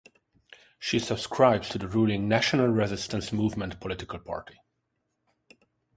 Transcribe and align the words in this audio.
She 0.79 0.97
subscribes 0.97 1.69
to 1.69 1.77
the 1.77 1.87
ruling 1.87 2.27
National 2.27 2.69
Resistance 2.69 3.31
Movement 3.31 3.79
political 3.79 4.17
party. 4.17 4.59